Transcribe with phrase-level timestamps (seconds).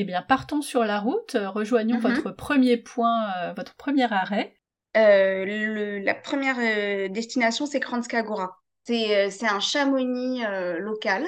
[0.00, 1.98] Eh bien, partons sur la route, rejoignons Mhm.
[1.98, 4.54] votre premier point, euh, votre premier arrêt.
[4.96, 8.56] Euh, le- la première euh, destination, c'est Kranjska Gora.
[8.84, 11.26] C'est euh, un Chamonix euh, local.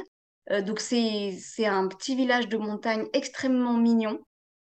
[0.51, 1.37] Euh, donc, c'est
[1.67, 4.19] un petit village de montagne extrêmement mignon,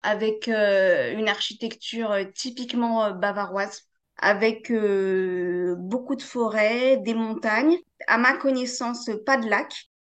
[0.02, 3.82] avec euh, une architecture euh, typiquement euh, bavaroise,
[4.18, 7.78] avec euh, beaucoup de forêts, des montagnes.
[8.08, 9.72] À ma connaissance, pas de lac,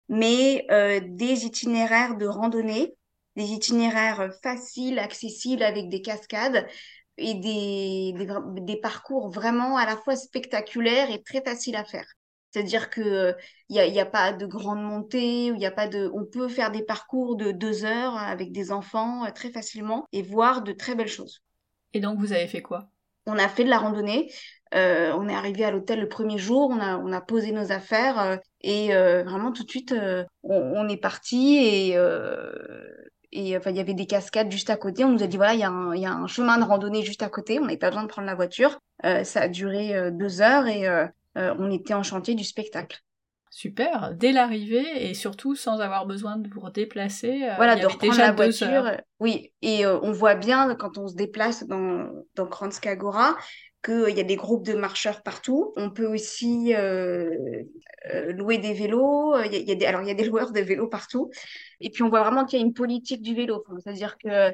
[0.09, 2.95] mais euh, des itinéraires de randonnée,
[3.35, 6.67] des itinéraires faciles, accessibles, avec des cascades
[7.17, 8.13] et des,
[8.61, 12.05] des, parcours vraiment à la fois spectaculaires et très faciles à faire.
[12.51, 13.33] C'est-à-dire que euh,
[13.69, 16.49] il y a, y a pas de grande montée, y a pas de, on peut
[16.49, 20.73] faire des parcours de deux heures avec des enfants euh, très facilement et voir de
[20.73, 21.41] très belles choses.
[21.93, 22.89] Et donc, vous avez fait quoi?
[23.25, 24.31] On a fait de la randonnée.
[24.73, 27.71] euh, on est arrivé à l'hôtel le premier jour, on a, on a posé nos
[27.71, 32.51] affaires euh, et euh, vraiment tout de suite euh, on, on est parti et, euh,
[33.31, 35.03] et enfin il y avait des cascades juste à côté.
[35.05, 36.63] On nous a dit voilà il y a un, il y a un chemin de
[36.63, 37.59] randonnée juste à côté.
[37.59, 38.79] On n'avait pas besoin de prendre la voiture.
[39.05, 41.05] Euh, ça a duré euh, deux heures et euh,
[41.37, 42.99] euh, on était en chantier du spectacle.
[43.53, 47.43] Super, dès l'arrivée et surtout sans avoir besoin de vous déplacer.
[47.49, 48.67] euh, Voilà, il y de avait reprendre déjà la voiture.
[48.67, 48.85] heures.
[48.87, 53.35] euh, Oui, et euh, on voit bien quand on se déplace dans, dans Kranjska Gora
[53.83, 55.73] qu'il y a des groupes de marcheurs partout.
[55.75, 57.63] On peut aussi euh,
[58.13, 59.35] euh, louer des vélos.
[59.35, 59.43] euh,
[59.87, 61.31] alors, il y a des loueurs de vélos partout.
[61.79, 63.63] Et puis, on voit vraiment qu'il y a une politique du vélo.
[63.83, 64.53] C'est-à-dire que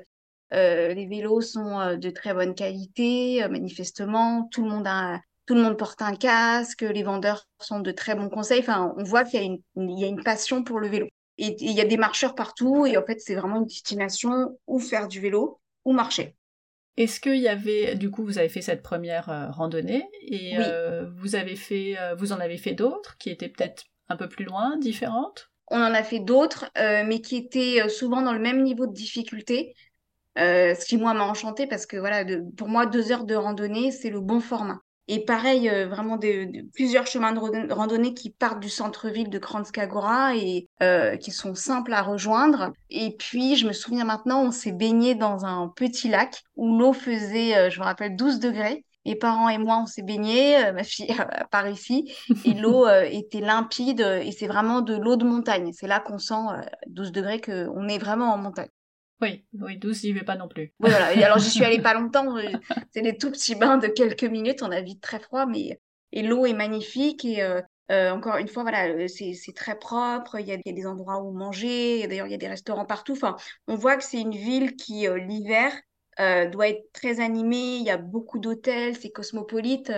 [0.53, 4.47] euh, les vélos sont euh, de très bonne qualité, euh, manifestement.
[4.51, 6.81] Tout le monde a, tout le monde porte un casque.
[6.81, 8.59] Les vendeurs sont de très bons conseils.
[8.59, 11.07] Enfin, on voit qu'il y a une, y a une passion pour le vélo.
[11.37, 12.85] Et il y a des marcheurs partout.
[12.85, 16.35] Et en fait, c'est vraiment une destination où faire du vélo ou marcher.
[16.97, 20.63] Est-ce qu'il y avait, du coup, vous avez fait cette première euh, randonnée et Oui.
[20.63, 24.27] euh, vous avez fait, euh, vous en avez fait d'autres qui étaient peut-être un peu
[24.27, 25.49] plus loin, différentes?
[25.69, 28.93] On en a fait d'autres, euh, mais qui étaient souvent dans le même niveau de
[28.93, 29.75] difficulté.
[30.39, 33.35] Euh, ce qui, moi, m'a enchantée parce que, voilà, de- pour moi, deux heures de
[33.35, 34.79] randonnée, c'est le bon format.
[35.09, 39.29] Et pareil, euh, vraiment de, de- plusieurs chemins de rando- randonnée qui partent du centre-ville
[39.29, 42.73] de Kranjska Gora et euh, qui sont simples à rejoindre.
[42.89, 46.93] Et puis, je me souviens maintenant, on s'est baigné dans un petit lac où l'eau
[46.93, 48.83] faisait, euh, je me rappelle, 12 degrés.
[49.05, 51.07] Mes parents et moi, on s'est baignés, euh, ma fille
[51.51, 52.11] par ici,
[52.43, 55.71] et l'eau était limpide et c'est vraiment de l'eau de montagne.
[55.73, 58.67] C'est là qu'on sent euh, 12 degrés qu'on est vraiment en montagne.
[59.21, 60.73] Oui, oui, 12, j'y vais pas non plus.
[60.79, 61.13] Oui, voilà.
[61.13, 62.37] Et alors, j'y suis allée pas longtemps.
[62.37, 62.51] euh,
[62.91, 64.61] C'est des tout petits bains de quelques minutes.
[64.61, 65.79] On a vite très froid, mais
[66.11, 67.25] et l'eau est magnifique.
[67.25, 67.61] Et euh,
[67.91, 70.39] euh, encore une fois, voilà, c'est très propre.
[70.39, 72.05] Il y a, il y a des endroits où manger.
[72.07, 73.13] D'ailleurs, il y a des restaurants partout.
[73.13, 73.35] Enfin,
[73.67, 75.73] on voit que c'est une ville qui, euh, l'hiver,
[76.51, 77.77] doit être très animée.
[77.77, 78.95] Il y a beaucoup d'hôtels.
[78.95, 79.91] C'est cosmopolite.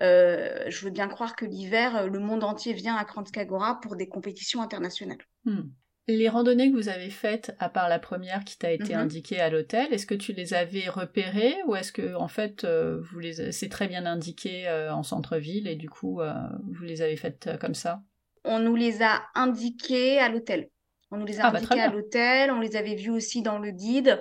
[0.00, 4.08] Je veux bien croire que l'hiver, le monde entier vient à Kranjska Gora pour des
[4.08, 5.24] compétitions internationales.
[5.44, 5.62] Hmm.
[6.08, 9.00] Les randonnées que vous avez faites, à part la première qui t'a été Mhm.
[9.00, 13.00] indiquée à l'hôtel, est-ce que tu les avais repérées ou est-ce que en fait euh,
[13.02, 16.32] vous les c'est très bien indiqué euh, en centre-ville et du coup euh,
[16.70, 18.02] vous les avez faites comme ça?
[18.44, 20.68] On nous les a indiqués à l'hôtel.
[21.10, 23.42] On nous les a Ah, bah, très indiqués à l'hôtel, on les avait vus aussi
[23.42, 24.20] dans le guide.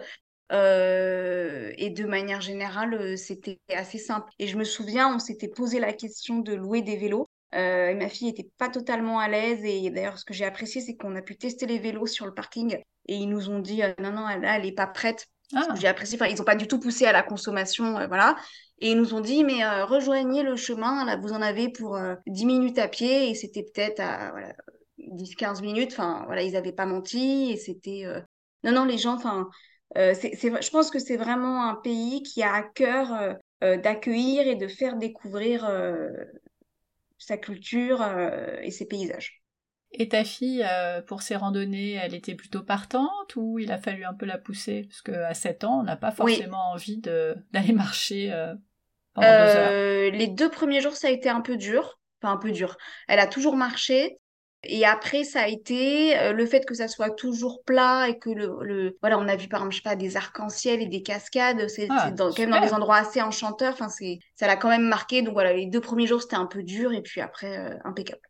[0.51, 4.31] euh, et de manière générale, c'était assez simple.
[4.39, 7.27] Et je me souviens, on s'était posé la question de louer des vélos.
[7.56, 9.64] Euh, et ma fille était pas totalement à l'aise.
[9.64, 12.34] Et d'ailleurs, ce que j'ai apprécié, c'est qu'on a pu tester les vélos sur le
[12.34, 12.78] parking.
[13.08, 15.28] Et ils nous ont dit, euh, non, non, là, elle est pas prête.
[15.56, 18.36] Ah, j'ai apprécié, enfin, ils n'ont pas du tout poussé à la consommation, euh, voilà.
[18.80, 22.16] Et ils nous ont dit, mais rejoignez le chemin, là, vous en avez pour euh,
[22.28, 24.53] 10 minutes à pied, et c'était peut-être à voilà,
[24.97, 28.03] 10-15 minutes, enfin, voilà, ils n'avaient pas menti, et c'était...
[28.63, 29.47] Non, non, les gens, enfin,
[29.96, 34.97] je pense que c'est vraiment un pays qui a à cœur d'accueillir et de faire
[34.97, 35.69] découvrir
[37.23, 39.44] sa culture euh, et ses paysages.
[39.91, 44.03] et ta fille euh, pour ses randonnées, elle était plutôt partante ou il a fallu
[44.06, 44.84] un peu la pousser?
[44.89, 46.33] Parce que à 7 ans, on n'a pas Oui.
[46.38, 48.56] forcément envie de d'aller marcher euh,
[49.13, 49.78] pendant deux heures.
[50.12, 52.00] Les deux premiers jours, ça a été un peu dur.
[52.22, 52.78] Enfin, un peu dur.
[53.07, 54.17] Elle a toujours marché.
[54.66, 58.29] Et après, ça a été euh, le fait que ça soit toujours plat et que
[58.29, 58.97] le, le...
[59.01, 61.68] Voilà, on a vu par exemple, je sais pas, des arcs-en-ciel et des cascades.
[61.68, 63.74] C'est Ah, quand même dans des endroits assez enchanteurs.
[63.74, 65.21] Enfin, c'est, ça l'a quand même marqué.
[65.21, 66.94] Donc voilà, les deux premiers jours, c'était un peu dur.
[66.94, 68.21] Et puis après, euh, impeccable.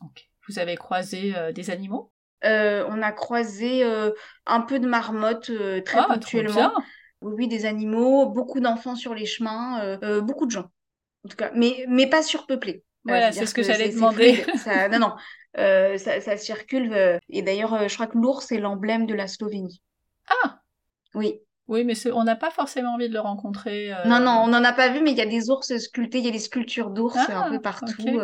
[0.00, 0.26] Ok.
[0.48, 2.12] Vous avez croisé euh, des animaux?
[2.44, 3.84] Euh, on a croisé
[4.46, 5.50] un peu de marmottes
[5.84, 6.72] très Ah, ponctuellement.
[7.20, 10.70] Oui, oui, des animaux, beaucoup d'enfants sur les chemins, beaucoup de gens,
[11.24, 12.84] en tout cas, mais, mais pas surpeuplés.
[13.04, 14.44] Voilà, c'est ce que j'allais demander.
[14.56, 15.14] Ça, non, non,
[15.58, 16.92] euh, ça, ça circule.
[16.92, 19.82] euh, et d'ailleurs, euh, je crois que l'ours est l'emblème de la Slovénie.
[20.28, 20.60] Ah,
[21.14, 21.40] Oui.
[21.66, 23.92] oui, mais on n'a pas forcément envie de le rencontrer.
[24.06, 26.24] Non, non, on n'en a pas vu, mais il y a des ours sculptés, il
[26.24, 28.20] y a des sculptures d'ours Ah, un peu partout.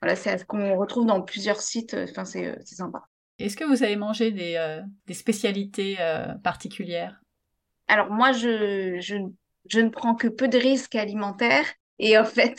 [0.00, 1.94] voilà, c'est ce qu'on retrouve dans plusieurs sites.
[1.94, 3.02] Enfin, c'est c'est sympa.
[3.38, 5.96] Est-ce que vous avez mangé des, des spécialités
[6.42, 7.20] particulières?
[7.88, 9.16] Alors moi, je, je,
[9.68, 11.66] je, ne prends que peu de risques alimentaires.
[12.02, 12.58] Et en fait,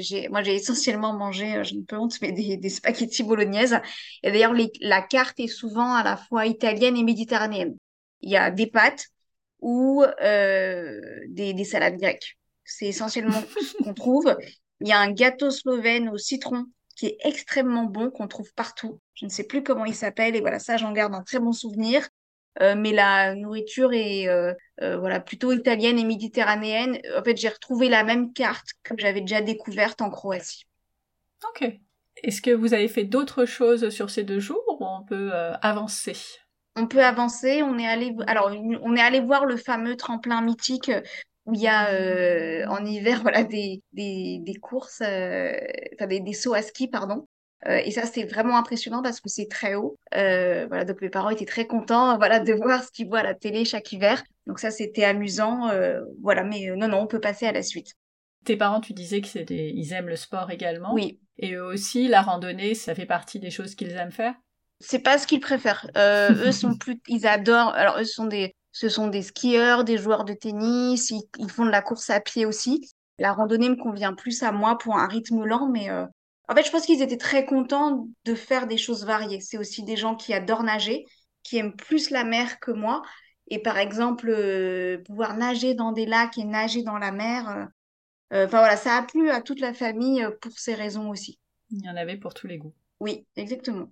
[0.00, 3.78] j'ai, moi, j'ai essentiellement mangé, je ne peux honte, mais des, des spaghettis bolognaises.
[4.22, 7.76] Et d'ailleurs, la carte est souvent à la fois italienne et méditerranéenne.
[8.22, 9.08] Il y a des pâtes
[9.60, 10.02] ou
[11.28, 12.38] des, des salades grecques.
[12.64, 14.34] C'est essentiellement ce qu'on trouve.
[14.80, 19.00] Il y a un gâteau slovène au citron qui est extrêmement bon, qu'on trouve partout.
[19.14, 21.52] Je ne sais plus comment il s'appelle, et voilà, ça, j'en garde un très bon
[21.52, 22.08] souvenir.
[22.60, 26.98] Euh, mais la nourriture est euh, euh, voilà plutôt italienne et méditerranéenne.
[27.16, 30.66] En fait, j'ai retrouvé la même carte que j'avais déjà découverte en Croatie.
[31.48, 31.68] Ok.
[32.22, 36.16] Est-ce que vous avez fait d'autres choses sur ces deux jours ou on peut avancer?
[36.76, 37.62] On peut avancer.
[37.62, 38.52] On est allé alors
[38.82, 40.90] on est allé voir le fameux tremplin mythique
[41.46, 45.52] où il y a euh, en hiver voilà des, des, des courses, euh,
[45.94, 47.26] enfin des, des, sauts à ski, pardon.
[47.66, 49.96] Euh, et ça, c'est vraiment impressionnant parce que c'est très haut.
[50.12, 53.34] voilà, donc mes parents étaient très contents voilà, de voir ce qu'ils voient à la
[53.34, 54.22] télé chaque hiver.
[54.46, 55.70] Donc ça, c'était amusant.
[56.22, 57.94] voilà, mais non, non, on peut passer à la suite.
[58.44, 60.92] Tes parents, tu disais qu'ils aiment le sport également.
[60.92, 61.18] Oui.
[61.38, 64.34] Et eux aussi, la randonnée, ça fait partie des choses qu'ils aiment faire?
[64.80, 65.90] C'est pas ce qu'ils préfèrent.
[65.96, 67.74] eux sont plus, ils adorent.
[67.74, 71.70] Alors eux sont des, ce sont des skieurs, des joueurs de tennis, ils, font de
[71.70, 72.92] la course à pied aussi.
[73.20, 76.04] La randonnée me convient plus à moi pour un rythme lent, mais euh,
[76.48, 79.40] en fait, je pense qu'ils étaient très contents de faire des choses variées.
[79.40, 81.04] C'est aussi des gens qui adorent nager,
[81.42, 83.02] qui aiment plus la mer que moi.
[83.48, 87.68] Et par exemple, euh, pouvoir nager dans des lacs et nager dans la mer,
[88.32, 91.38] euh, enfin voilà, ça a plu à toute la famille pour ces raisons aussi.
[91.70, 92.74] Il y en avait pour tous les goûts.
[93.00, 93.90] Oui, exactement.